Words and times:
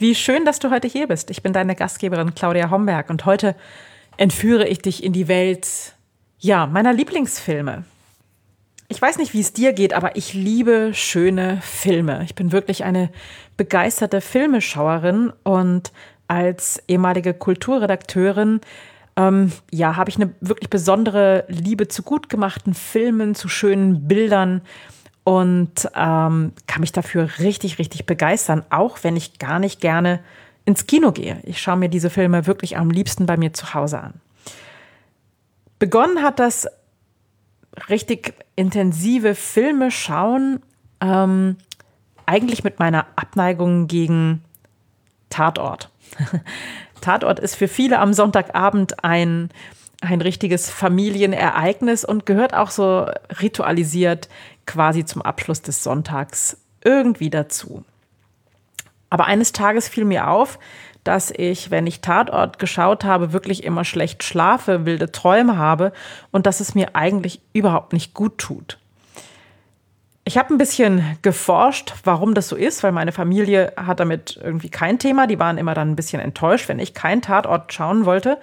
Wie 0.00 0.14
schön, 0.14 0.44
dass 0.44 0.60
du 0.60 0.70
heute 0.70 0.86
hier 0.86 1.08
bist. 1.08 1.28
Ich 1.28 1.42
bin 1.42 1.52
deine 1.52 1.74
Gastgeberin 1.74 2.32
Claudia 2.32 2.70
Homberg 2.70 3.10
und 3.10 3.26
heute 3.26 3.56
entführe 4.16 4.68
ich 4.68 4.78
dich 4.78 5.02
in 5.02 5.12
die 5.12 5.26
Welt, 5.26 5.66
ja, 6.38 6.68
meiner 6.68 6.92
Lieblingsfilme. 6.92 7.82
Ich 8.86 9.02
weiß 9.02 9.18
nicht, 9.18 9.34
wie 9.34 9.40
es 9.40 9.52
dir 9.52 9.72
geht, 9.72 9.94
aber 9.94 10.14
ich 10.14 10.34
liebe 10.34 10.92
schöne 10.94 11.58
Filme. 11.62 12.22
Ich 12.22 12.36
bin 12.36 12.52
wirklich 12.52 12.84
eine 12.84 13.10
begeisterte 13.56 14.20
Filmeschauerin 14.20 15.32
und 15.42 15.90
als 16.28 16.80
ehemalige 16.86 17.34
Kulturredakteurin 17.34 18.60
ähm, 19.16 19.50
ja, 19.72 19.96
habe 19.96 20.10
ich 20.10 20.16
eine 20.16 20.32
wirklich 20.40 20.70
besondere 20.70 21.44
Liebe 21.48 21.88
zu 21.88 22.04
gut 22.04 22.28
gemachten 22.28 22.72
Filmen, 22.72 23.34
zu 23.34 23.48
schönen 23.48 24.06
Bildern 24.06 24.62
und 25.28 25.90
ähm, 25.94 26.52
kann 26.66 26.80
mich 26.80 26.92
dafür 26.92 27.28
richtig, 27.38 27.78
richtig 27.78 28.06
begeistern, 28.06 28.64
auch 28.70 29.00
wenn 29.02 29.14
ich 29.14 29.38
gar 29.38 29.58
nicht 29.58 29.78
gerne 29.78 30.20
ins 30.64 30.86
Kino 30.86 31.12
gehe. 31.12 31.38
Ich 31.42 31.60
schaue 31.60 31.76
mir 31.76 31.90
diese 31.90 32.08
Filme 32.08 32.46
wirklich 32.46 32.78
am 32.78 32.90
liebsten 32.90 33.26
bei 33.26 33.36
mir 33.36 33.52
zu 33.52 33.74
Hause 33.74 34.00
an. 34.00 34.14
Begonnen 35.78 36.22
hat 36.22 36.38
das 36.38 36.66
richtig 37.90 38.36
intensive 38.56 39.34
Filme 39.34 39.90
schauen, 39.90 40.62
ähm, 41.02 41.56
eigentlich 42.24 42.64
mit 42.64 42.78
meiner 42.78 43.04
Abneigung 43.14 43.86
gegen 43.86 44.42
Tatort. 45.28 45.90
Tatort 47.02 47.38
ist 47.38 47.54
für 47.54 47.68
viele 47.68 47.98
am 47.98 48.14
Sonntagabend 48.14 49.04
ein 49.04 49.50
ein 50.00 50.20
richtiges 50.20 50.70
Familienereignis 50.70 52.04
und 52.04 52.26
gehört 52.26 52.54
auch 52.54 52.70
so 52.70 53.06
ritualisiert 53.40 54.28
quasi 54.66 55.04
zum 55.04 55.22
Abschluss 55.22 55.62
des 55.62 55.82
Sonntags 55.82 56.58
irgendwie 56.84 57.30
dazu. 57.30 57.84
Aber 59.10 59.26
eines 59.26 59.52
Tages 59.52 59.88
fiel 59.88 60.04
mir 60.04 60.28
auf, 60.28 60.58
dass 61.04 61.30
ich, 61.30 61.70
wenn 61.70 61.86
ich 61.86 62.00
Tatort 62.00 62.58
geschaut 62.58 63.04
habe, 63.04 63.32
wirklich 63.32 63.64
immer 63.64 63.84
schlecht 63.84 64.22
schlafe, 64.22 64.84
wilde 64.84 65.10
Träume 65.10 65.56
habe 65.56 65.92
und 66.30 66.46
dass 66.46 66.60
es 66.60 66.74
mir 66.74 66.94
eigentlich 66.94 67.40
überhaupt 67.52 67.92
nicht 67.92 68.14
gut 68.14 68.38
tut. 68.38 68.78
Ich 70.24 70.36
habe 70.36 70.52
ein 70.52 70.58
bisschen 70.58 71.16
geforscht, 71.22 71.94
warum 72.04 72.34
das 72.34 72.48
so 72.48 72.56
ist, 72.56 72.82
weil 72.82 72.92
meine 72.92 73.12
Familie 73.12 73.72
hat 73.76 74.00
damit 74.00 74.38
irgendwie 74.42 74.68
kein 74.68 74.98
Thema. 74.98 75.26
Die 75.26 75.38
waren 75.38 75.56
immer 75.56 75.72
dann 75.72 75.90
ein 75.90 75.96
bisschen 75.96 76.20
enttäuscht, 76.20 76.68
wenn 76.68 76.78
ich 76.78 76.92
keinen 76.92 77.22
Tatort 77.22 77.72
schauen 77.72 78.04
wollte. 78.04 78.36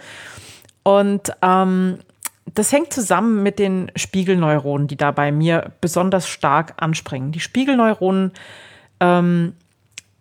Und 0.86 1.32
ähm, 1.42 1.98
das 2.54 2.72
hängt 2.72 2.94
zusammen 2.94 3.42
mit 3.42 3.58
den 3.58 3.92
Spiegelneuronen, 3.96 4.88
die 4.88 4.98
da 4.98 5.10
bei 5.10 5.32
mir 5.32 5.72
besonders 5.82 6.30
stark 6.30 6.76
anspringen. 6.78 7.32
Die 7.32 7.40
Spiegelneuronen 7.40 8.32
ähm, 9.00 9.54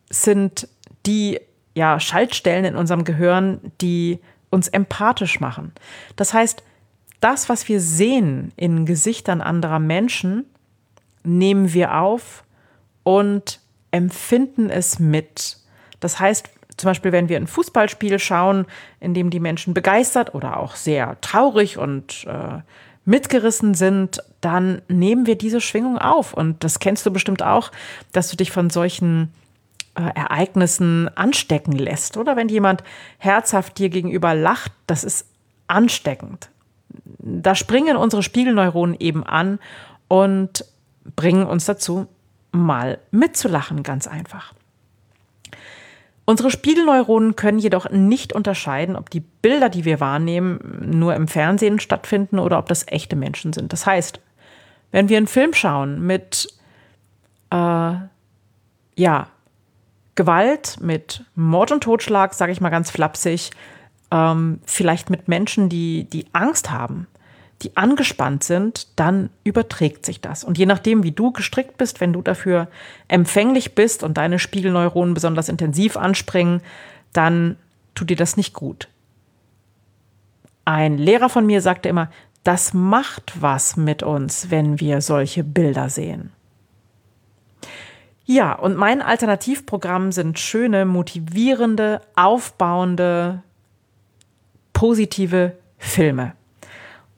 sind 0.08 0.66
die 1.04 1.38
ja, 1.74 2.00
Schaltstellen 2.00 2.64
in 2.64 2.76
unserem 2.76 3.04
Gehirn, 3.04 3.60
die 3.82 4.20
uns 4.48 4.68
empathisch 4.68 5.38
machen. 5.38 5.72
Das 6.16 6.32
heißt, 6.32 6.62
das, 7.20 7.50
was 7.50 7.68
wir 7.68 7.80
sehen 7.80 8.52
in 8.56 8.86
Gesichtern 8.86 9.42
anderer 9.42 9.80
Menschen, 9.80 10.46
nehmen 11.24 11.74
wir 11.74 11.98
auf 11.98 12.42
und 13.02 13.60
empfinden 13.90 14.70
es 14.70 14.98
mit. 14.98 15.58
Das 16.00 16.18
heißt, 16.20 16.48
zum 16.76 16.90
Beispiel, 16.90 17.12
wenn 17.12 17.28
wir 17.28 17.36
ein 17.36 17.46
Fußballspiel 17.46 18.18
schauen, 18.18 18.66
in 19.00 19.14
dem 19.14 19.30
die 19.30 19.40
Menschen 19.40 19.74
begeistert 19.74 20.34
oder 20.34 20.58
auch 20.58 20.76
sehr 20.76 21.20
traurig 21.20 21.78
und 21.78 22.24
äh, 22.26 22.60
mitgerissen 23.04 23.74
sind, 23.74 24.22
dann 24.40 24.82
nehmen 24.88 25.26
wir 25.26 25.36
diese 25.36 25.60
Schwingung 25.60 25.98
auf. 25.98 26.32
Und 26.34 26.64
das 26.64 26.78
kennst 26.78 27.04
du 27.06 27.10
bestimmt 27.10 27.42
auch, 27.42 27.70
dass 28.12 28.30
du 28.30 28.36
dich 28.36 28.50
von 28.50 28.70
solchen 28.70 29.32
äh, 29.94 30.02
Ereignissen 30.14 31.08
anstecken 31.16 31.72
lässt. 31.72 32.16
Oder 32.16 32.36
wenn 32.36 32.48
jemand 32.48 32.82
herzhaft 33.18 33.78
dir 33.78 33.90
gegenüber 33.90 34.34
lacht, 34.34 34.72
das 34.86 35.04
ist 35.04 35.26
ansteckend. 35.66 36.50
Da 37.18 37.54
springen 37.54 37.96
unsere 37.96 38.22
Spiegelneuronen 38.22 38.96
eben 38.98 39.24
an 39.24 39.58
und 40.08 40.64
bringen 41.16 41.46
uns 41.46 41.64
dazu, 41.64 42.06
mal 42.52 42.98
mitzulachen, 43.10 43.82
ganz 43.82 44.06
einfach. 44.06 44.54
Unsere 46.26 46.50
Spiegelneuronen 46.50 47.36
können 47.36 47.58
jedoch 47.58 47.90
nicht 47.90 48.32
unterscheiden, 48.32 48.96
ob 48.96 49.10
die 49.10 49.20
Bilder, 49.20 49.68
die 49.68 49.84
wir 49.84 50.00
wahrnehmen, 50.00 50.90
nur 50.98 51.14
im 51.14 51.28
Fernsehen 51.28 51.80
stattfinden 51.80 52.38
oder 52.38 52.58
ob 52.58 52.66
das 52.66 52.86
echte 52.88 53.14
Menschen 53.14 53.52
sind. 53.52 53.72
Das 53.72 53.84
heißt, 53.84 54.20
wenn 54.90 55.08
wir 55.08 55.18
einen 55.18 55.26
Film 55.26 55.52
schauen 55.52 56.06
mit 56.06 56.48
äh, 57.50 57.94
ja, 58.96 59.28
Gewalt, 60.14 60.78
mit 60.80 61.24
Mord 61.34 61.72
und 61.72 61.82
Totschlag, 61.82 62.32
sage 62.32 62.52
ich 62.52 62.60
mal 62.60 62.70
ganz 62.70 62.90
flapsig, 62.90 63.50
ähm, 64.10 64.60
vielleicht 64.64 65.10
mit 65.10 65.28
Menschen, 65.28 65.68
die, 65.68 66.04
die 66.04 66.26
Angst 66.32 66.70
haben, 66.70 67.06
die 67.64 67.76
angespannt 67.76 68.44
sind, 68.44 68.88
dann 68.96 69.30
überträgt 69.42 70.04
sich 70.04 70.20
das. 70.20 70.44
Und 70.44 70.58
je 70.58 70.66
nachdem, 70.66 71.02
wie 71.02 71.12
du 71.12 71.32
gestrickt 71.32 71.78
bist, 71.78 72.00
wenn 72.00 72.12
du 72.12 72.20
dafür 72.20 72.68
empfänglich 73.08 73.74
bist 73.74 74.02
und 74.02 74.18
deine 74.18 74.38
Spiegelneuronen 74.38 75.14
besonders 75.14 75.48
intensiv 75.48 75.96
anspringen, 75.96 76.60
dann 77.12 77.56
tut 77.94 78.10
dir 78.10 78.16
das 78.16 78.36
nicht 78.36 78.52
gut. 78.52 78.88
Ein 80.66 80.98
Lehrer 80.98 81.28
von 81.28 81.46
mir 81.46 81.60
sagte 81.60 81.88
immer, 81.88 82.10
das 82.42 82.74
macht 82.74 83.40
was 83.40 83.76
mit 83.76 84.02
uns, 84.02 84.50
wenn 84.50 84.78
wir 84.78 85.00
solche 85.00 85.42
Bilder 85.42 85.88
sehen. 85.88 86.30
Ja, 88.26 88.52
und 88.52 88.76
mein 88.76 89.02
Alternativprogramm 89.02 90.12
sind 90.12 90.38
schöne, 90.38 90.84
motivierende, 90.84 92.00
aufbauende, 92.14 93.42
positive 94.72 95.56
Filme. 95.78 96.34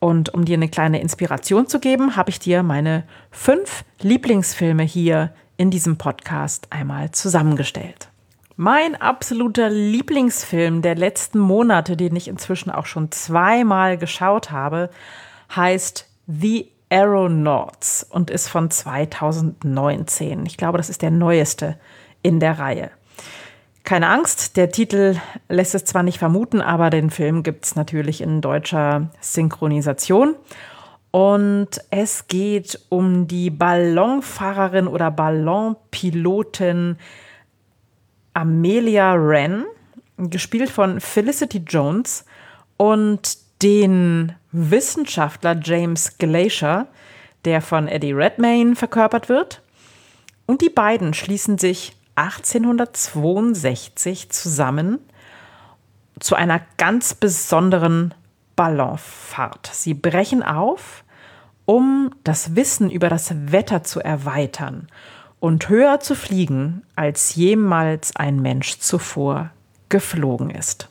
Und 0.07 0.33
um 0.35 0.45
dir 0.45 0.55
eine 0.55 0.69
kleine 0.69 1.01
Inspiration 1.01 1.67
zu 1.67 1.81
geben, 1.81 2.15
habe 2.15 2.31
ich 2.31 2.39
dir 2.39 2.63
meine 2.63 3.03
fünf 3.33 3.83
Lieblingsfilme 4.01 4.85
hier 4.85 5.33
in 5.57 5.73
diesem 5.73 5.99
Podcast 5.99 6.69
einmal 6.71 7.11
zusammengestellt. 7.11 8.07
Mein 8.55 8.95
absoluter 8.95 9.69
Lieblingsfilm 9.69 10.81
der 10.81 10.95
letzten 10.95 11.41
Monate, 11.41 11.97
den 11.97 12.15
ich 12.15 12.29
inzwischen 12.29 12.71
auch 12.71 12.87
schon 12.87 13.11
zweimal 13.11 13.99
geschaut 13.99 14.53
habe, 14.53 14.91
heißt 15.57 16.09
The 16.29 16.71
Aeronauts 16.89 18.07
und 18.09 18.31
ist 18.31 18.47
von 18.47 18.71
2019. 18.71 20.47
Ich 20.47 20.57
glaube, 20.57 20.79
das 20.79 20.89
ist 20.89 21.03
der 21.03 21.11
neueste 21.11 21.81
in 22.23 22.39
der 22.39 22.61
Reihe. 22.61 22.93
Keine 23.87 24.09
Angst, 24.09 24.57
der 24.57 24.73
Titel 24.73 25.15
lässt 25.49 25.77
es 25.77 25.85
zwar 25.85 26.03
nicht 26.03 26.19
vermuten, 26.19 26.61
aber 26.61 26.91
den 26.91 27.09
Film 27.09 27.45
gibt 27.45 27.67
es 27.67 27.77
natürlich 27.77 28.21
in 28.21 28.41
deutscher 28.41 29.11
Synchronisation. 29.21 30.35
Und 31.13 31.69
es 31.91 32.27
geht 32.27 32.81
um 32.89 33.29
die 33.29 33.49
Ballonfahrerin 33.49 34.89
oder 34.89 35.13
Ballonpilotin 35.13 36.97
Amelia 38.35 39.15
Wren, 39.15 39.67
gespielt 40.17 40.71
von 40.71 41.01
Felicity 41.01 41.59
Jones, 41.59 42.25
und 42.77 43.39
den 43.63 44.33
Wissenschaftler 44.51 45.61
James 45.63 46.19
Glacier, 46.19 46.89
der 47.45 47.61
von 47.61 47.87
Eddie 47.87 48.15
Redmayne 48.15 48.75
verkörpert 48.75 49.29
wird. 49.29 49.63
Und 50.45 50.61
die 50.61 50.71
beiden 50.71 51.15
schließen 51.15 51.57
sich 51.57 51.97
1862 52.17 54.31
zusammen 54.31 54.99
zu 56.19 56.35
einer 56.35 56.61
ganz 56.79 57.15
besonderen 57.15 58.15
Ballonfahrt. 58.57 59.71
Sie 59.73 59.95
brechen 59.95 60.43
auf, 60.43 61.05
um 61.67 62.13
das 62.25 62.57
Wissen 62.57 62.91
über 62.91 63.09
das 63.09 63.33
Wetter 63.53 63.85
zu 63.85 64.01
erweitern 64.01 64.89
und 65.41 65.69
höher 65.69 66.01
zu 66.01 66.15
fliegen, 66.15 66.83
als 66.97 67.35
jemals 67.35 68.17
ein 68.17 68.41
Mensch 68.41 68.79
zuvor 68.79 69.51
geflogen 69.89 70.51
ist. 70.51 70.89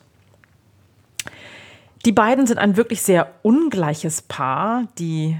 Die 2.05 2.11
beiden 2.11 2.45
sind 2.45 2.59
ein 2.59 2.77
wirklich 2.77 3.01
sehr 3.01 3.31
ungleiches 3.41 4.21
Paar. 4.21 4.83
Die 4.99 5.37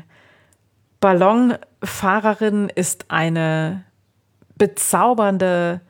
Ballonfahrerin 1.00 2.70
ist 2.70 3.06
eine 3.10 3.85
bezaubernde, 4.58 5.82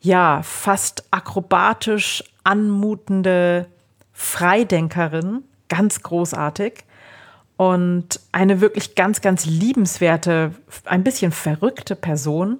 ja, 0.00 0.42
fast 0.42 1.04
akrobatisch 1.10 2.22
anmutende 2.44 3.66
Freidenkerin, 4.12 5.44
ganz 5.68 6.02
großartig. 6.02 6.84
Und 7.56 8.20
eine 8.32 8.60
wirklich 8.60 8.94
ganz, 8.94 9.20
ganz 9.20 9.46
liebenswerte, 9.46 10.54
ein 10.84 11.02
bisschen 11.02 11.32
verrückte 11.32 11.96
Person. 11.96 12.58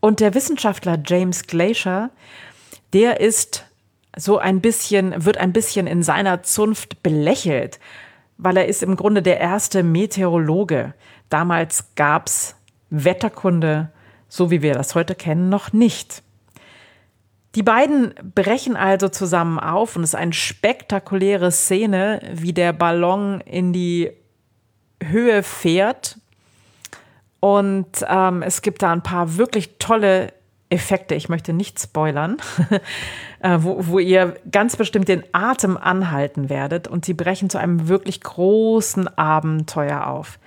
Und 0.00 0.20
der 0.20 0.34
Wissenschaftler 0.34 0.98
James 1.04 1.46
Glacier, 1.46 2.10
der 2.92 3.20
ist 3.20 3.64
so 4.16 4.38
ein 4.38 4.60
bisschen, 4.60 5.24
wird 5.24 5.38
ein 5.38 5.52
bisschen 5.52 5.86
in 5.86 6.02
seiner 6.02 6.42
Zunft 6.42 7.02
belächelt, 7.02 7.78
weil 8.38 8.56
er 8.56 8.66
ist 8.66 8.82
im 8.82 8.96
Grunde 8.96 9.22
der 9.22 9.40
erste 9.40 9.82
Meteorologe. 9.82 10.94
Damals 11.28 11.94
gab 11.96 12.28
es 12.28 12.54
Wetterkunde, 12.90 13.90
so 14.28 14.50
wie 14.50 14.62
wir 14.62 14.74
das 14.74 14.94
heute 14.94 15.14
kennen, 15.14 15.48
noch 15.48 15.72
nicht. 15.72 16.22
Die 17.54 17.62
beiden 17.62 18.14
brechen 18.34 18.76
also 18.76 19.08
zusammen 19.08 19.58
auf 19.58 19.96
und 19.96 20.02
es 20.02 20.10
ist 20.10 20.14
eine 20.14 20.34
spektakuläre 20.34 21.50
Szene, 21.50 22.20
wie 22.34 22.52
der 22.52 22.74
Ballon 22.74 23.40
in 23.40 23.72
die 23.72 24.12
Höhe 25.02 25.42
fährt. 25.42 26.18
Und 27.40 28.04
ähm, 28.08 28.42
es 28.42 28.60
gibt 28.60 28.82
da 28.82 28.92
ein 28.92 29.02
paar 29.02 29.38
wirklich 29.38 29.78
tolle 29.78 30.34
Effekte. 30.68 31.14
Ich 31.14 31.28
möchte 31.28 31.52
nicht 31.52 31.80
spoilern, 31.80 32.36
äh, 33.40 33.58
wo, 33.60 33.86
wo 33.86 33.98
ihr 33.98 34.36
ganz 34.50 34.76
bestimmt 34.76 35.08
den 35.08 35.22
Atem 35.32 35.76
anhalten 35.76 36.50
werdet. 36.50 36.88
Und 36.88 37.04
sie 37.04 37.14
brechen 37.14 37.48
zu 37.48 37.58
einem 37.58 37.88
wirklich 37.88 38.20
großen 38.20 39.08
Abenteuer 39.16 40.06
auf. 40.08 40.38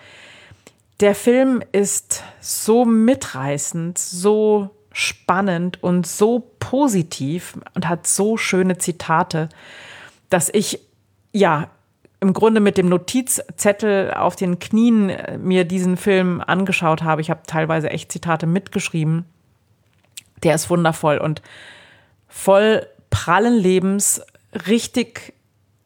Der 0.99 1.15
Film 1.15 1.63
ist 1.71 2.23
so 2.41 2.83
mitreißend, 2.83 3.97
so 3.97 4.69
spannend 4.91 5.81
und 5.81 6.05
so 6.05 6.51
positiv 6.59 7.57
und 7.73 7.87
hat 7.87 8.05
so 8.05 8.35
schöne 8.35 8.77
Zitate, 8.77 9.47
dass 10.29 10.49
ich 10.49 10.79
ja 11.31 11.69
im 12.19 12.33
Grunde 12.33 12.59
mit 12.59 12.77
dem 12.77 12.89
Notizzettel 12.89 14.13
auf 14.13 14.35
den 14.35 14.59
Knien 14.59 15.09
äh, 15.09 15.37
mir 15.37 15.63
diesen 15.63 15.95
Film 15.95 16.43
angeschaut 16.45 17.01
habe. 17.01 17.21
Ich 17.21 17.29
habe 17.29 17.41
teilweise 17.47 17.89
echt 17.89 18.11
Zitate 18.11 18.45
mitgeschrieben. 18.45 19.23
Der 20.43 20.55
ist 20.55 20.69
wundervoll 20.69 21.17
und 21.17 21.41
voll 22.27 22.85
prallen 23.09 23.57
Lebens, 23.57 24.21
richtig 24.67 25.33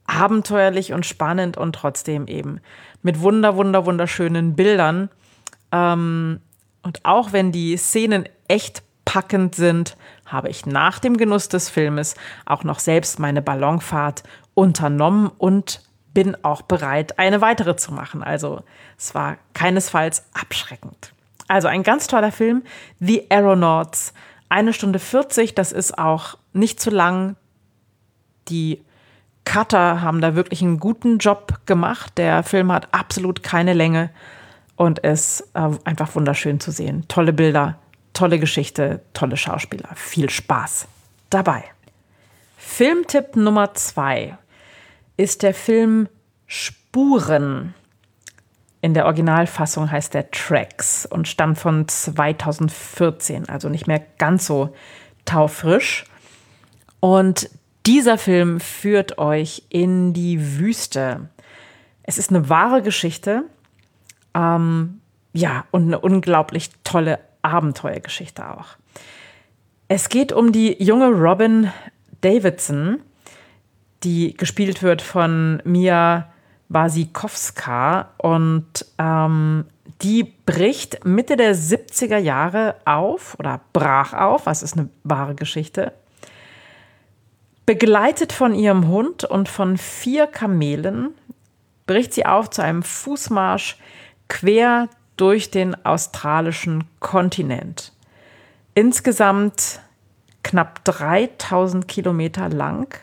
abenteuerlich 0.05 0.91
und 0.93 1.05
spannend 1.05 1.57
und 1.57 1.73
trotzdem 1.73 2.27
eben 2.27 2.59
mit 3.03 3.21
wunder, 3.21 3.55
wunder, 3.55 3.85
wunderschönen 3.85 4.55
Bildern. 4.55 5.09
Ähm, 5.71 6.39
und 6.81 7.05
auch 7.05 7.31
wenn 7.31 7.51
die 7.51 7.77
Szenen 7.77 8.27
echt 8.47 8.83
packend 9.05 9.55
sind, 9.55 9.95
habe 10.25 10.49
ich 10.49 10.65
nach 10.65 10.99
dem 10.99 11.17
Genuss 11.17 11.49
des 11.49 11.69
Filmes 11.69 12.15
auch 12.45 12.63
noch 12.63 12.79
selbst 12.79 13.19
meine 13.19 13.41
Ballonfahrt 13.41 14.23
unternommen 14.53 15.29
und 15.37 15.81
bin 16.13 16.37
auch 16.43 16.61
bereit, 16.61 17.19
eine 17.19 17.41
weitere 17.41 17.75
zu 17.75 17.91
machen. 17.91 18.23
Also 18.23 18.63
es 18.97 19.15
war 19.15 19.37
keinesfalls 19.53 20.25
abschreckend. 20.33 21.13
Also 21.47 21.67
ein 21.67 21.83
ganz 21.83 22.07
toller 22.07 22.31
Film, 22.31 22.63
The 22.99 23.29
Aeronauts. 23.29 24.13
Eine 24.49 24.73
Stunde 24.73 24.99
40, 24.99 25.55
das 25.55 25.71
ist 25.71 25.97
auch 25.97 26.37
nicht 26.53 26.79
zu 26.79 26.89
lang. 26.89 27.35
Die 28.47 28.83
Cutter 29.45 30.01
haben 30.01 30.21
da 30.21 30.35
wirklich 30.35 30.61
einen 30.61 30.79
guten 30.79 31.17
Job 31.17 31.59
gemacht. 31.65 32.13
Der 32.17 32.43
Film 32.43 32.71
hat 32.71 32.93
absolut 32.93 33.43
keine 33.43 33.73
Länge 33.73 34.09
und 34.75 34.99
ist 34.99 35.41
äh, 35.53 35.69
einfach 35.83 36.15
wunderschön 36.15 36.59
zu 36.59 36.71
sehen. 36.71 37.05
Tolle 37.07 37.33
Bilder, 37.33 37.77
tolle 38.13 38.39
Geschichte, 38.39 39.01
tolle 39.13 39.37
Schauspieler. 39.37 39.89
Viel 39.95 40.29
Spaß 40.29 40.87
dabei. 41.29 41.63
Filmtipp 42.57 43.35
Nummer 43.35 43.73
zwei 43.73 44.37
ist 45.17 45.43
der 45.43 45.53
Film 45.53 46.07
Spuren. 46.47 47.73
In 48.81 48.93
der 48.93 49.05
Originalfassung 49.05 49.91
heißt 49.91 50.13
der 50.13 50.31
Tracks 50.31 51.05
und 51.05 51.27
stammt 51.27 51.57
von 51.57 51.87
2014, 51.87 53.47
also 53.47 53.69
nicht 53.69 53.87
mehr 53.87 54.01
ganz 54.17 54.45
so 54.45 54.73
taufrisch. 55.25 56.05
Und 56.99 57.49
dieser 57.85 58.17
Film 58.17 58.59
führt 58.59 59.17
euch 59.17 59.63
in 59.69 60.13
die 60.13 60.59
Wüste. 60.59 61.29
Es 62.03 62.17
ist 62.17 62.29
eine 62.29 62.49
wahre 62.49 62.81
Geschichte. 62.81 63.43
Ähm, 64.33 65.01
ja, 65.33 65.65
und 65.71 65.83
eine 65.83 65.99
unglaublich 65.99 66.69
tolle 66.83 67.19
Abenteuergeschichte 67.41 68.49
auch. 68.49 68.77
Es 69.87 70.09
geht 70.09 70.31
um 70.31 70.51
die 70.51 70.81
junge 70.81 71.09
Robin 71.09 71.71
Davidson, 72.21 73.01
die 74.03 74.33
gespielt 74.35 74.81
wird 74.81 75.01
von 75.01 75.61
Mia 75.65 76.31
Wasikowska 76.69 78.13
und 78.17 78.85
ähm, 78.97 79.65
die 80.01 80.23
bricht 80.23 81.05
Mitte 81.05 81.37
der 81.37 81.55
70er 81.55 82.17
Jahre 82.17 82.75
auf 82.85 83.37
oder 83.39 83.61
brach 83.73 84.13
auf, 84.13 84.45
was 84.45 84.63
ist 84.63 84.77
eine 84.77 84.89
wahre 85.03 85.35
Geschichte, 85.35 85.93
begleitet 87.65 88.33
von 88.33 88.53
ihrem 88.53 88.87
Hund 88.87 89.23
und 89.23 89.47
von 89.47 89.77
vier 89.77 90.27
Kamelen, 90.27 91.13
bricht 91.85 92.13
sie 92.13 92.25
auf 92.25 92.49
zu 92.49 92.61
einem 92.61 92.83
Fußmarsch 92.83 93.77
quer 94.27 94.89
durch 95.17 95.51
den 95.51 95.85
australischen 95.85 96.85
Kontinent. 96.99 97.93
Insgesamt 98.73 99.79
knapp 100.43 100.83
3000 100.85 101.87
Kilometer 101.87 102.49
lang 102.49 102.99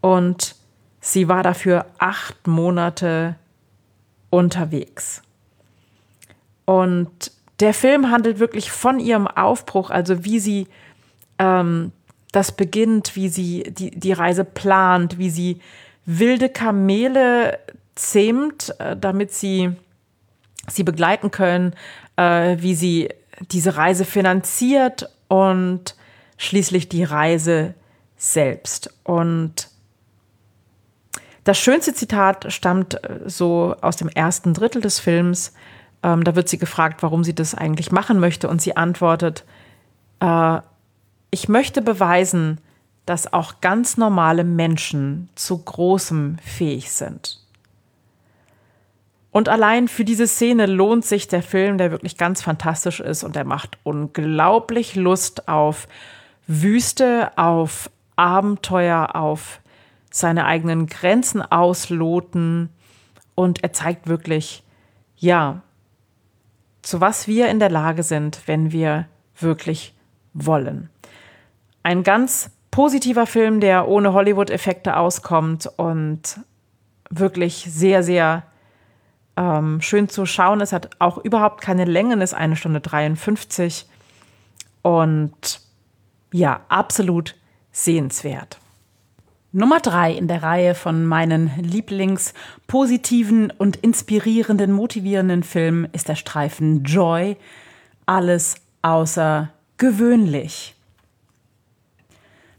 und 0.00 0.54
sie 1.00 1.28
war 1.28 1.42
dafür 1.42 1.86
acht 1.98 2.46
Monate 2.46 3.36
unterwegs. 4.30 5.22
Und 6.64 7.32
der 7.60 7.74
Film 7.74 8.10
handelt 8.10 8.38
wirklich 8.38 8.70
von 8.70 9.00
ihrem 9.00 9.26
Aufbruch, 9.26 9.90
also 9.90 10.24
wie 10.24 10.38
sie 10.38 10.68
ähm, 11.38 11.92
das 12.32 12.52
beginnt, 12.52 13.16
wie 13.16 13.28
sie 13.28 13.64
die, 13.68 13.90
die 13.90 14.12
Reise 14.12 14.44
plant, 14.44 15.18
wie 15.18 15.30
sie 15.30 15.60
wilde 16.04 16.48
Kamele 16.48 17.58
zähmt, 17.94 18.74
äh, 18.78 18.96
damit 18.96 19.32
sie 19.32 19.72
sie 20.68 20.84
begleiten 20.84 21.30
können, 21.30 21.74
äh, 22.16 22.56
wie 22.58 22.74
sie 22.74 23.08
diese 23.50 23.76
Reise 23.76 24.04
finanziert 24.04 25.08
und 25.28 25.94
schließlich 26.36 26.88
die 26.88 27.04
Reise 27.04 27.74
selbst. 28.16 28.94
Und 29.04 29.68
das 31.44 31.58
schönste 31.58 31.94
Zitat 31.94 32.52
stammt 32.52 33.02
äh, 33.02 33.20
so 33.26 33.74
aus 33.80 33.96
dem 33.96 34.08
ersten 34.08 34.54
Drittel 34.54 34.82
des 34.82 34.98
Films. 34.98 35.54
Ähm, 36.02 36.24
da 36.24 36.34
wird 36.34 36.48
sie 36.48 36.58
gefragt, 36.58 37.02
warum 37.02 37.24
sie 37.24 37.34
das 37.34 37.54
eigentlich 37.54 37.90
machen 37.90 38.20
möchte. 38.20 38.48
Und 38.48 38.60
sie 38.60 38.76
antwortet, 38.76 39.44
ich 41.30 41.48
möchte 41.48 41.82
beweisen, 41.82 42.60
dass 43.06 43.32
auch 43.32 43.60
ganz 43.60 43.96
normale 43.96 44.44
Menschen 44.44 45.30
zu 45.34 45.58
Großem 45.58 46.38
fähig 46.42 46.92
sind. 46.92 47.40
Und 49.30 49.48
allein 49.48 49.88
für 49.88 50.04
diese 50.04 50.26
Szene 50.26 50.66
lohnt 50.66 51.04
sich 51.04 51.28
der 51.28 51.42
Film, 51.42 51.78
der 51.78 51.90
wirklich 51.90 52.16
ganz 52.16 52.42
fantastisch 52.42 53.00
ist 53.00 53.24
und 53.24 53.36
der 53.36 53.44
macht 53.44 53.78
unglaublich 53.82 54.94
Lust 54.94 55.48
auf 55.48 55.86
Wüste, 56.46 57.30
auf 57.36 57.90
Abenteuer, 58.16 59.14
auf 59.14 59.60
seine 60.10 60.46
eigenen 60.46 60.86
Grenzen 60.86 61.42
ausloten. 61.42 62.70
Und 63.34 63.62
er 63.62 63.72
zeigt 63.72 64.08
wirklich, 64.08 64.64
ja, 65.16 65.62
zu 66.82 67.00
was 67.00 67.28
wir 67.28 67.48
in 67.48 67.58
der 67.58 67.70
Lage 67.70 68.02
sind, 68.02 68.40
wenn 68.46 68.72
wir 68.72 69.06
wirklich 69.38 69.94
wollen. 70.32 70.88
Ein 71.88 72.02
ganz 72.02 72.50
positiver 72.70 73.24
Film, 73.24 73.60
der 73.60 73.88
ohne 73.88 74.12
Hollywood-Effekte 74.12 74.98
auskommt 74.98 75.70
und 75.78 76.38
wirklich 77.08 77.64
sehr, 77.66 78.02
sehr 78.02 78.42
ähm, 79.38 79.80
schön 79.80 80.10
zu 80.10 80.26
schauen. 80.26 80.60
Es 80.60 80.74
hat 80.74 80.90
auch 80.98 81.16
überhaupt 81.16 81.62
keine 81.62 81.86
Längen, 81.86 82.20
ist 82.20 82.34
eine 82.34 82.56
Stunde 82.56 82.82
53 82.82 83.86
und 84.82 85.62
ja, 86.30 86.60
absolut 86.68 87.36
sehenswert. 87.72 88.58
Nummer 89.52 89.80
drei 89.80 90.12
in 90.12 90.28
der 90.28 90.42
Reihe 90.42 90.74
von 90.74 91.06
meinen 91.06 91.50
Lieblings-positiven 91.56 93.50
und 93.50 93.76
inspirierenden, 93.76 94.72
motivierenden 94.72 95.42
Filmen 95.42 95.88
ist 95.92 96.10
der 96.10 96.16
Streifen 96.16 96.84
Joy. 96.84 97.38
Alles 98.04 98.56
außer 98.82 99.48
gewöhnlich. 99.78 100.74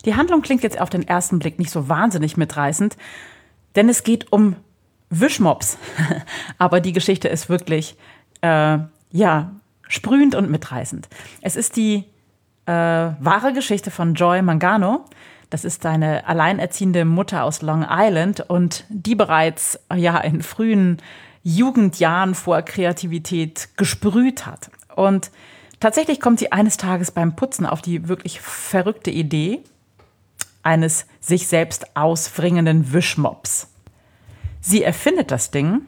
Die 0.05 0.15
Handlung 0.15 0.41
klingt 0.41 0.63
jetzt 0.63 0.79
auf 0.79 0.89
den 0.89 1.07
ersten 1.07 1.39
Blick 1.39 1.59
nicht 1.59 1.71
so 1.71 1.89
wahnsinnig 1.89 2.37
mitreißend, 2.37 2.95
denn 3.75 3.89
es 3.89 4.03
geht 4.03 4.31
um 4.31 4.55
Wischmops. 5.09 5.77
Aber 6.57 6.79
die 6.79 6.93
Geschichte 6.93 7.27
ist 7.27 7.49
wirklich, 7.49 7.97
äh, 8.41 8.79
ja, 9.11 9.51
sprühend 9.87 10.35
und 10.35 10.49
mitreißend. 10.49 11.09
Es 11.41 11.55
ist 11.55 11.75
die 11.75 12.05
äh, 12.65 12.71
wahre 12.71 13.53
Geschichte 13.53 13.91
von 13.91 14.13
Joy 14.13 14.41
Mangano. 14.41 15.05
Das 15.49 15.65
ist 15.65 15.85
eine 15.85 16.27
alleinerziehende 16.27 17.05
Mutter 17.05 17.43
aus 17.43 17.61
Long 17.63 17.85
Island 17.89 18.41
und 18.47 18.85
die 18.89 19.15
bereits 19.15 19.79
ja 19.93 20.19
in 20.19 20.43
frühen 20.43 20.97
Jugendjahren 21.43 22.35
vor 22.35 22.61
Kreativität 22.61 23.69
gesprüht 23.75 24.45
hat. 24.45 24.69
Und 24.95 25.31
tatsächlich 25.79 26.21
kommt 26.21 26.37
sie 26.37 26.51
eines 26.51 26.77
Tages 26.77 27.11
beim 27.11 27.35
Putzen 27.35 27.65
auf 27.65 27.81
die 27.81 28.07
wirklich 28.07 28.41
verrückte 28.41 29.09
Idee 29.09 29.63
eines 30.63 31.05
sich 31.19 31.47
selbst 31.47 31.95
auswringenden 31.95 32.93
Wischmops. 32.93 33.67
Sie 34.61 34.83
erfindet 34.83 35.31
das 35.31 35.51
Ding, 35.51 35.81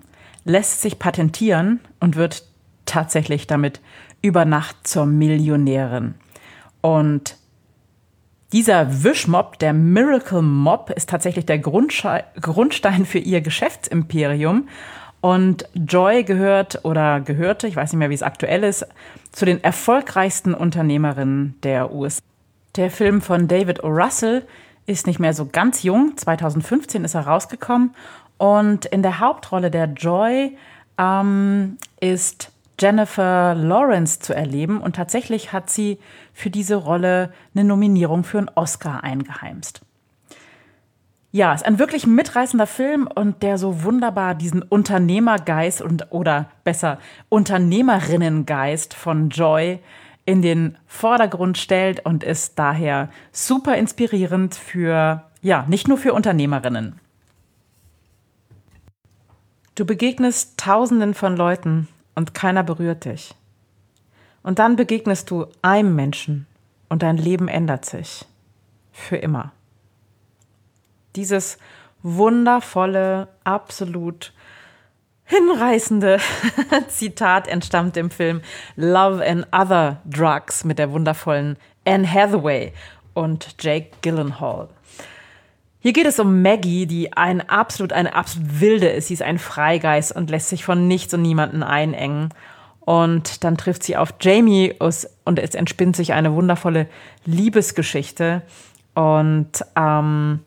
lässt 0.46 0.82
sich 0.82 1.00
patentieren 1.00 1.80
und 2.00 2.16
wird 2.16 2.46
tatsächlich 2.86 3.48
damit 3.48 3.82
über 4.22 4.46
Nacht 4.46 4.88
zur 4.88 5.06
Millionärin. 5.06 6.16
Und 6.82 7.38
dieser 8.54 9.04
Wischmob, 9.04 9.60
der 9.60 9.74
Miracle 9.74 10.42
Mob, 10.42 10.90
ist 10.90 11.10
tatsächlich 11.10 11.46
der 11.46 11.60
Grundstein 11.60 13.06
für 13.06 13.20
ihr 13.20 13.42
Geschäftsimperium. 13.42 14.68
Und 15.22 15.70
Joy 15.74 16.24
gehört 16.24 16.84
oder 16.84 17.22
gehörte, 17.22 17.68
ich 17.68 17.75
weiß 17.75 17.94
nicht 17.94 18.00
mehr, 18.00 18.10
wie 18.10 18.16
es 18.16 18.24
aktuell 18.24 18.63
ist, 18.63 18.86
zu 19.32 19.46
den 19.46 19.63
erfolgreichsten 19.63 20.54
Unternehmerinnen 20.54 21.56
der 21.63 21.94
USA. 21.94 22.22
Der 22.75 22.90
Film 22.90 23.22
von 23.22 23.48
David 23.48 23.84
O. 23.84 23.88
Russell 23.88 24.48
ist 24.86 25.08
nicht 25.08 25.20
mehr 25.20 25.34
so 25.34 25.46
ganz 25.46 25.84
jung. 25.84 26.16
2015 26.16 27.04
ist 27.04 27.16
er 27.16 27.28
rausgekommen. 27.28 27.94
Und 28.38 28.86
in 28.86 29.04
der 29.04 29.20
Hauptrolle 29.20 29.70
der 29.70 29.86
Joy 29.88 30.58
ähm, 30.98 31.78
ist 32.00 32.51
Jennifer 32.80 33.54
Lawrence 33.56 34.20
zu 34.20 34.34
erleben. 34.34 34.82
Und 34.82 34.96
tatsächlich 34.96 35.54
hat 35.54 35.70
sie 35.70 36.00
für 36.34 36.50
diese 36.50 36.75
Rolle 36.75 37.32
eine 37.54 37.66
Nominierung 37.66 38.24
für 38.24 38.40
einen 38.40 38.50
Oscar 38.56 39.04
eingeheimst. 39.04 39.82
Ja, 41.34 41.54
ist 41.54 41.66
ein 41.66 41.80
wirklich 41.80 42.08
mitreißender 42.08 42.68
Film 42.68 43.08
und 43.08 43.42
der 43.42 43.58
so 43.58 43.84
wunderbar 43.84 44.36
diesen 44.36 44.63
Unternehmergeist 44.63 45.82
und 45.82 46.12
oder 46.12 46.50
besser 46.66 47.00
Unternehmerinnengeist 47.30 48.94
von 48.94 49.30
Joy 49.30 49.80
in 50.25 50.42
den 50.42 50.78
Vordergrund 50.88 51.58
stellt 51.58 52.06
und 52.06 52.24
ist 52.24 52.58
daher 52.60 53.10
super 53.32 53.75
inspirierend 53.75 54.56
für 54.56 55.24
ja, 55.42 55.66
nicht 55.68 55.88
nur 55.88 55.98
für 55.98 56.13
Unternehmerinnen. 56.13 57.00
Du 59.75 59.86
begegnest 59.86 60.58
Tausenden 60.58 61.13
von 61.13 61.36
Leuten 61.36 61.88
und 62.13 62.34
keiner 62.34 62.63
berührt 62.63 63.06
dich. 63.06 63.34
Und 64.44 64.60
dann 64.60 64.75
begegnest 64.75 65.32
du 65.32 65.48
einem 65.62 65.96
Menschen 65.96 66.46
und 66.90 67.04
dein 67.04 67.18
Leben 67.18 67.48
ändert 67.48 67.86
sich. 67.86 68.25
Für 68.92 69.18
immer. 69.18 69.54
Dieses 71.16 71.58
wundervolle, 72.04 73.28
absolut 73.44 74.34
hinreißende 75.31 76.19
Zitat 76.89 77.47
entstammt 77.47 77.95
dem 77.95 78.11
Film 78.11 78.41
Love 78.75 79.25
and 79.25 79.47
Other 79.53 80.01
Drugs 80.05 80.65
mit 80.65 80.77
der 80.77 80.91
wundervollen 80.91 81.57
Anne 81.85 82.11
Hathaway 82.11 82.73
und 83.13 83.55
Jake 83.59 83.91
Gyllenhaal. 84.01 84.67
Hier 85.79 85.93
geht 85.93 86.05
es 86.05 86.19
um 86.19 86.41
Maggie, 86.41 86.85
die 86.85 87.13
ein 87.13 87.50
absolut, 87.50 87.93
eine 87.93 88.13
absolut 88.13 88.59
wilde 88.59 88.89
ist. 88.89 89.07
Sie 89.07 89.15
ist 89.15 89.23
ein 89.23 89.39
Freigeist 89.39 90.13
und 90.15 90.29
lässt 90.29 90.50
sich 90.50 90.65
von 90.65 90.88
nichts 90.88 91.13
und 91.13 91.21
niemanden 91.21 91.63
einengen. 91.63 92.29
Und 92.81 93.43
dann 93.43 93.57
trifft 93.57 93.83
sie 93.83 93.95
auf 93.95 94.15
Jamie 94.19 94.75
und 95.23 95.39
es 95.39 95.55
entspinnt 95.55 95.95
sich 95.95 96.13
eine 96.13 96.33
wundervolle 96.33 96.88
Liebesgeschichte. 97.25 98.41
Und 98.93 99.63
ähm, 99.75 100.41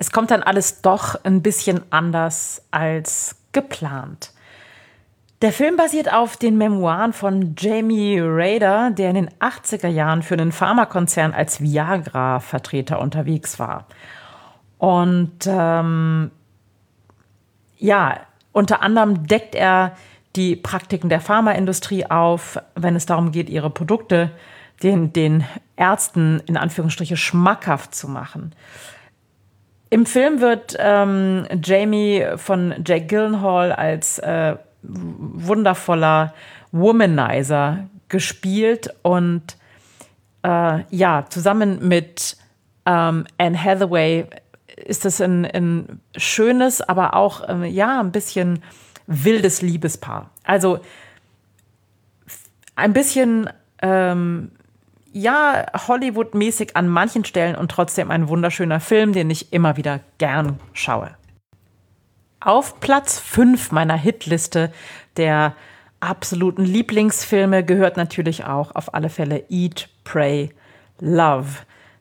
es 0.00 0.10
kommt 0.10 0.30
dann 0.30 0.42
alles 0.42 0.80
doch 0.80 1.14
ein 1.24 1.42
bisschen 1.42 1.82
anders 1.90 2.62
als 2.70 3.36
geplant. 3.52 4.32
Der 5.42 5.52
Film 5.52 5.76
basiert 5.76 6.10
auf 6.10 6.38
den 6.38 6.56
Memoiren 6.56 7.12
von 7.12 7.54
Jamie 7.58 8.18
Rader, 8.18 8.92
der 8.92 9.10
in 9.10 9.14
den 9.16 9.30
80er 9.40 9.88
Jahren 9.88 10.22
für 10.22 10.34
einen 10.34 10.52
Pharmakonzern 10.52 11.34
als 11.34 11.60
Viagra-Vertreter 11.60 12.98
unterwegs 12.98 13.58
war. 13.58 13.86
Und 14.78 15.46
ähm, 15.46 16.30
ja, 17.76 18.20
unter 18.52 18.82
anderem 18.82 19.26
deckt 19.26 19.54
er 19.54 19.96
die 20.34 20.56
Praktiken 20.56 21.10
der 21.10 21.20
Pharmaindustrie 21.20 22.06
auf, 22.06 22.58
wenn 22.74 22.96
es 22.96 23.04
darum 23.04 23.32
geht, 23.32 23.50
ihre 23.50 23.68
Produkte 23.68 24.30
den, 24.82 25.12
den 25.12 25.44
Ärzten 25.76 26.40
in 26.46 26.56
Anführungsstriche 26.56 27.18
schmackhaft 27.18 27.94
zu 27.94 28.08
machen. 28.08 28.54
Im 29.90 30.06
Film 30.06 30.40
wird 30.40 30.76
ähm, 30.78 31.46
Jamie 31.62 32.24
von 32.36 32.74
Jake 32.86 33.06
Gyllenhaal 33.06 33.72
als 33.72 34.20
äh, 34.20 34.54
wundervoller 34.82 36.32
Womanizer 36.70 37.88
gespielt 38.08 38.94
und 39.02 39.56
äh, 40.44 40.84
ja, 40.90 41.26
zusammen 41.28 41.88
mit 41.88 42.36
ähm, 42.86 43.26
Anne 43.36 43.62
Hathaway 43.62 44.26
ist 44.76 45.04
es 45.04 45.20
ein, 45.20 45.44
ein 45.44 46.00
schönes, 46.16 46.80
aber 46.80 47.14
auch 47.14 47.48
ähm, 47.48 47.64
ja, 47.64 48.00
ein 48.00 48.12
bisschen 48.12 48.62
wildes 49.08 49.60
Liebespaar. 49.60 50.30
Also 50.44 50.78
ein 52.76 52.92
bisschen 52.92 53.50
ähm, 53.82 54.52
ja, 55.12 55.66
Hollywood-mäßig 55.88 56.76
an 56.76 56.88
manchen 56.88 57.24
Stellen 57.24 57.56
und 57.56 57.70
trotzdem 57.70 58.10
ein 58.10 58.28
wunderschöner 58.28 58.80
Film, 58.80 59.12
den 59.12 59.30
ich 59.30 59.52
immer 59.52 59.76
wieder 59.76 60.00
gern 60.18 60.58
schaue. 60.72 61.16
Auf 62.40 62.80
Platz 62.80 63.18
5 63.18 63.72
meiner 63.72 63.96
Hitliste 63.96 64.72
der 65.16 65.54
absoluten 66.00 66.64
Lieblingsfilme 66.64 67.64
gehört 67.64 67.96
natürlich 67.96 68.44
auch 68.44 68.74
auf 68.74 68.94
alle 68.94 69.10
Fälle 69.10 69.44
Eat, 69.50 69.88
Pray, 70.04 70.50
Love. 71.00 71.48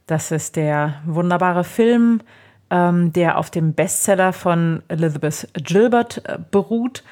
Das 0.08 0.32
ist 0.32 0.56
der 0.56 1.02
wunderbare 1.06 1.64
Film, 1.64 2.22
ähm, 2.70 3.12
der 3.12 3.38
auf 3.38 3.50
dem 3.50 3.74
Bestseller 3.74 4.32
von 4.34 4.82
Elizabeth 4.88 5.50
Gilbert 5.54 6.22
äh, 6.26 6.38
beruht 6.50 7.04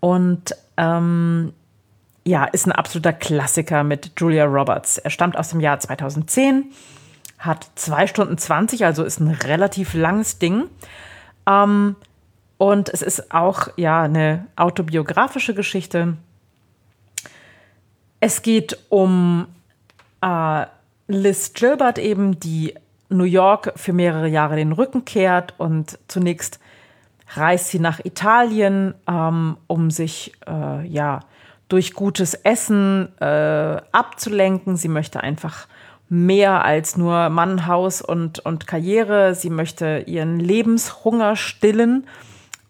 und 0.00 0.54
ähm, 0.76 1.52
ja, 2.26 2.44
ist 2.44 2.66
ein 2.66 2.72
absoluter 2.72 3.12
Klassiker 3.12 3.84
mit 3.84 4.10
Julia 4.16 4.46
Roberts. 4.46 4.98
Er 4.98 5.10
stammt 5.10 5.38
aus 5.38 5.50
dem 5.50 5.60
Jahr 5.60 5.78
2010, 5.78 6.72
hat 7.38 7.70
zwei 7.76 8.08
Stunden 8.08 8.36
20, 8.36 8.84
also 8.84 9.04
ist 9.04 9.20
ein 9.20 9.30
relativ 9.30 9.94
langes 9.94 10.40
Ding. 10.40 10.64
Ähm, 11.48 11.94
und 12.58 12.88
es 12.88 13.02
ist 13.02 13.32
auch 13.32 13.68
ja 13.76 14.02
eine 14.02 14.46
autobiografische 14.56 15.54
Geschichte. 15.54 16.16
Es 18.18 18.42
geht 18.42 18.76
um 18.88 19.46
äh, 20.20 20.66
Liz 21.06 21.52
Gilbert 21.52 21.98
eben, 21.98 22.40
die 22.40 22.74
New 23.08 23.22
York 23.22 23.72
für 23.76 23.92
mehrere 23.92 24.26
Jahre 24.26 24.56
den 24.56 24.72
Rücken 24.72 25.04
kehrt 25.04 25.54
und 25.58 25.96
zunächst 26.08 26.58
reist 27.34 27.68
sie 27.68 27.78
nach 27.78 28.00
Italien, 28.04 28.94
ähm, 29.06 29.58
um 29.68 29.92
sich 29.92 30.32
äh, 30.48 30.84
ja 30.88 31.20
durch 31.68 31.94
gutes 31.94 32.34
Essen 32.34 33.08
äh, 33.20 33.80
abzulenken. 33.92 34.76
Sie 34.76 34.88
möchte 34.88 35.20
einfach 35.20 35.66
mehr 36.08 36.64
als 36.64 36.96
nur 36.96 37.28
Mann, 37.30 37.66
Haus 37.66 38.00
und, 38.00 38.38
und 38.40 38.66
Karriere. 38.66 39.34
Sie 39.34 39.50
möchte 39.50 40.04
ihren 40.06 40.38
Lebenshunger 40.38 41.36
stillen 41.36 42.06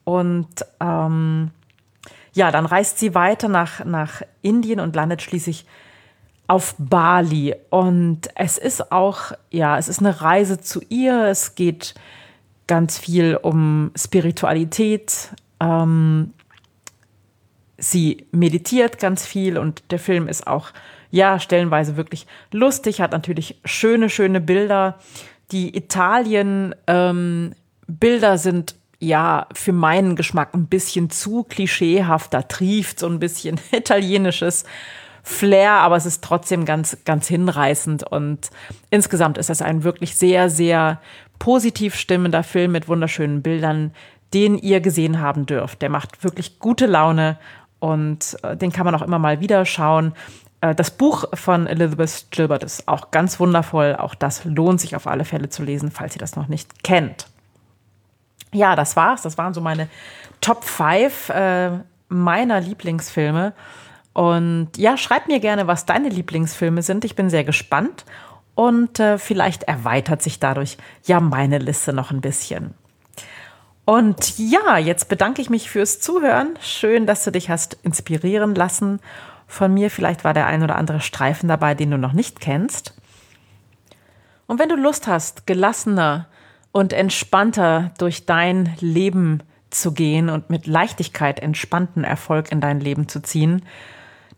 und 0.04 0.48
ähm, 0.80 1.50
ja, 2.32 2.50
dann 2.50 2.66
reist 2.66 2.98
sie 2.98 3.14
weiter 3.14 3.48
nach, 3.48 3.84
nach 3.84 4.22
Indien 4.42 4.78
und 4.78 4.94
landet 4.94 5.22
schließlich 5.22 5.66
auf 6.46 6.74
Bali. 6.78 7.54
Und 7.70 8.28
es 8.34 8.58
ist 8.58 8.92
auch, 8.92 9.32
ja, 9.50 9.78
es 9.78 9.88
ist 9.88 10.00
eine 10.00 10.20
Reise 10.20 10.60
zu 10.60 10.80
ihr. 10.88 11.24
Es 11.24 11.54
geht 11.54 11.94
ganz 12.66 12.98
viel 12.98 13.38
um 13.40 13.90
Spiritualität. 13.96 15.30
Ähm, 15.60 16.32
sie 17.78 18.26
meditiert 18.32 18.98
ganz 18.98 19.26
viel 19.26 19.58
und 19.58 19.82
der 19.90 19.98
Film 19.98 20.28
ist 20.28 20.46
auch, 20.46 20.70
ja, 21.10 21.38
stellenweise 21.38 21.96
wirklich 21.96 22.26
lustig, 22.52 23.00
hat 23.00 23.12
natürlich 23.12 23.60
schöne, 23.64 24.10
schöne 24.10 24.40
Bilder. 24.40 24.98
Die 25.52 25.76
Italien-Bilder 25.76 27.52
ähm, 28.32 28.38
sind 28.38 28.74
ja, 28.98 29.46
für 29.52 29.72
meinen 29.72 30.16
Geschmack 30.16 30.54
ein 30.54 30.66
bisschen 30.66 31.10
zu 31.10 31.44
klischeehaft. 31.44 32.32
Da 32.32 32.42
trieft 32.42 32.98
so 32.98 33.06
ein 33.08 33.18
bisschen 33.18 33.60
italienisches 33.72 34.64
Flair, 35.22 35.72
aber 35.72 35.96
es 35.96 36.06
ist 36.06 36.22
trotzdem 36.24 36.64
ganz, 36.64 36.98
ganz 37.04 37.28
hinreißend. 37.28 38.04
Und 38.04 38.50
insgesamt 38.90 39.38
ist 39.38 39.50
das 39.50 39.60
ein 39.60 39.84
wirklich 39.84 40.16
sehr, 40.16 40.48
sehr 40.48 41.00
positiv 41.38 41.94
stimmender 41.94 42.42
Film 42.42 42.72
mit 42.72 42.88
wunderschönen 42.88 43.42
Bildern, 43.42 43.92
den 44.32 44.56
ihr 44.56 44.80
gesehen 44.80 45.20
haben 45.20 45.46
dürft. 45.46 45.82
Der 45.82 45.90
macht 45.90 46.24
wirklich 46.24 46.58
gute 46.58 46.86
Laune 46.86 47.38
und 47.78 48.36
äh, 48.42 48.56
den 48.56 48.72
kann 48.72 48.84
man 48.84 48.94
auch 48.94 49.02
immer 49.02 49.18
mal 49.18 49.40
wieder 49.40 49.64
schauen. 49.64 50.14
Äh, 50.60 50.74
das 50.74 50.90
Buch 50.90 51.24
von 51.34 51.66
Elizabeth 51.66 52.26
Gilbert 52.30 52.64
ist 52.64 52.88
auch 52.88 53.10
ganz 53.10 53.38
wundervoll. 53.40 53.96
Auch 53.96 54.14
das 54.14 54.44
lohnt 54.44 54.80
sich 54.80 54.96
auf 54.96 55.06
alle 55.06 55.24
Fälle 55.24 55.48
zu 55.48 55.62
lesen, 55.62 55.90
falls 55.90 56.14
ihr 56.14 56.20
das 56.20 56.36
noch 56.36 56.48
nicht 56.48 56.82
kennt. 56.82 57.26
Ja, 58.52 58.76
das 58.76 58.96
war's. 58.96 59.22
Das 59.22 59.38
waren 59.38 59.54
so 59.54 59.60
meine 59.60 59.88
Top 60.40 60.64
5 60.64 61.28
äh, 61.30 61.70
meiner 62.08 62.60
Lieblingsfilme. 62.60 63.52
Und 64.12 64.70
ja, 64.76 64.96
schreib 64.96 65.28
mir 65.28 65.40
gerne, 65.40 65.66
was 65.66 65.84
deine 65.84 66.08
Lieblingsfilme 66.08 66.82
sind. 66.82 67.04
Ich 67.04 67.16
bin 67.16 67.28
sehr 67.28 67.44
gespannt. 67.44 68.04
Und 68.54 68.98
äh, 68.98 69.18
vielleicht 69.18 69.64
erweitert 69.64 70.22
sich 70.22 70.40
dadurch 70.40 70.78
ja 71.04 71.20
meine 71.20 71.58
Liste 71.58 71.92
noch 71.92 72.10
ein 72.10 72.22
bisschen. 72.22 72.72
Und 73.86 74.36
ja, 74.36 74.78
jetzt 74.78 75.08
bedanke 75.08 75.40
ich 75.40 75.48
mich 75.48 75.70
fürs 75.70 76.00
Zuhören. 76.00 76.58
Schön, 76.60 77.06
dass 77.06 77.22
du 77.22 77.30
dich 77.30 77.50
hast 77.50 77.74
inspirieren 77.84 78.56
lassen 78.56 78.98
von 79.46 79.72
mir. 79.72 79.92
Vielleicht 79.92 80.24
war 80.24 80.34
der 80.34 80.48
ein 80.48 80.64
oder 80.64 80.74
andere 80.74 81.00
Streifen 81.00 81.48
dabei, 81.48 81.74
den 81.76 81.92
du 81.92 81.96
noch 81.96 82.12
nicht 82.12 82.40
kennst. 82.40 82.94
Und 84.48 84.58
wenn 84.58 84.68
du 84.68 84.74
Lust 84.74 85.06
hast, 85.06 85.46
gelassener 85.46 86.26
und 86.72 86.92
entspannter 86.92 87.92
durch 87.96 88.26
dein 88.26 88.74
Leben 88.80 89.44
zu 89.70 89.92
gehen 89.92 90.30
und 90.30 90.50
mit 90.50 90.66
Leichtigkeit 90.66 91.38
entspannten 91.38 92.02
Erfolg 92.02 92.50
in 92.50 92.60
dein 92.60 92.80
Leben 92.80 93.06
zu 93.06 93.22
ziehen, 93.22 93.62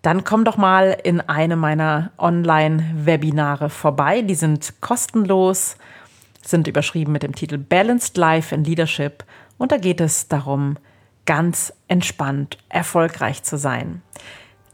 dann 0.02 0.24
komm 0.24 0.44
doch 0.44 0.58
mal 0.58 0.94
in 1.04 1.22
eine 1.22 1.56
meiner 1.56 2.10
Online-Webinare 2.18 3.70
vorbei. 3.70 4.20
Die 4.20 4.34
sind 4.34 4.74
kostenlos, 4.82 5.76
sind 6.44 6.68
überschrieben 6.68 7.12
mit 7.12 7.22
dem 7.22 7.34
Titel 7.34 7.56
Balanced 7.56 8.18
Life 8.18 8.54
and 8.54 8.66
Leadership 8.66 9.24
und 9.58 9.72
da 9.72 9.76
geht 9.76 10.00
es 10.00 10.28
darum, 10.28 10.76
ganz 11.26 11.72
entspannt 11.88 12.56
erfolgreich 12.68 13.42
zu 13.42 13.58
sein. 13.58 14.02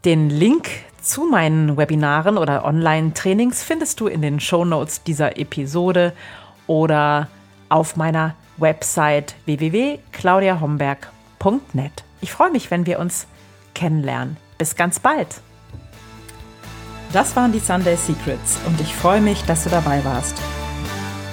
Den 0.05 0.29
Link 0.29 0.69
zu 1.01 1.25
meinen 1.25 1.75
Webinaren 1.77 2.37
oder 2.37 2.63
Online-Trainings 2.63 3.63
findest 3.63 3.99
du 3.99 4.07
in 4.07 4.21
den 4.21 4.39
Show 4.39 4.63
Notes 4.63 5.03
dieser 5.03 5.37
Episode 5.37 6.13
oder 6.67 7.27
auf 7.69 7.95
meiner 7.95 8.35
Website 8.57 9.35
www.claudiahomberg.net. 9.45 12.03
Ich 12.21 12.31
freue 12.31 12.51
mich, 12.51 12.69
wenn 12.71 12.85
wir 12.85 12.99
uns 12.99 13.27
kennenlernen. 13.73 14.37
Bis 14.57 14.75
ganz 14.75 14.99
bald. 14.99 15.41
Das 17.11 17.35
waren 17.35 17.51
die 17.51 17.59
Sunday 17.59 17.97
Secrets 17.97 18.57
und 18.65 18.79
ich 18.81 18.95
freue 18.95 19.21
mich, 19.21 19.43
dass 19.43 19.65
du 19.65 19.69
dabei 19.69 20.03
warst. 20.03 20.41